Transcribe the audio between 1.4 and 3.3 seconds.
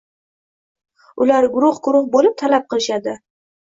guruh-guruh bo‘lib talab qilishadi: